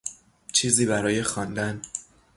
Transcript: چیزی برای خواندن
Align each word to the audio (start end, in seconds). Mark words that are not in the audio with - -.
چیزی 0.53 0.85
برای 0.85 1.23
خواندن 1.23 1.81